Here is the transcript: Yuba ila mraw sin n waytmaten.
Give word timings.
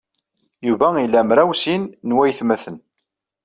Yuba 0.67 0.87
ila 1.05 1.19
mraw 1.27 1.49
sin 1.61 1.81
n 2.07 2.15
waytmaten. 2.17 2.77